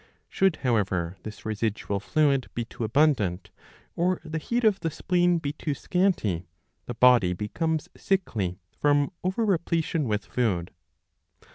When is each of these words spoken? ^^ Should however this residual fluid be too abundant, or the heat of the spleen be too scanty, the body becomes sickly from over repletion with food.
^^ 0.01 0.03
Should 0.27 0.55
however 0.63 1.15
this 1.21 1.45
residual 1.45 1.99
fluid 1.99 2.47
be 2.55 2.65
too 2.65 2.83
abundant, 2.83 3.51
or 3.95 4.19
the 4.25 4.39
heat 4.39 4.63
of 4.63 4.79
the 4.79 4.89
spleen 4.89 5.37
be 5.37 5.53
too 5.53 5.75
scanty, 5.75 6.47
the 6.87 6.95
body 6.95 7.33
becomes 7.33 7.87
sickly 7.95 8.57
from 8.75 9.11
over 9.23 9.45
repletion 9.45 10.07
with 10.07 10.25
food. 10.25 10.71